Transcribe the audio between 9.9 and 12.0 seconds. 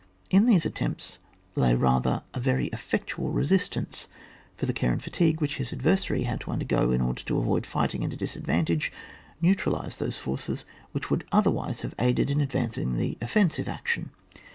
those forces which would otherwise have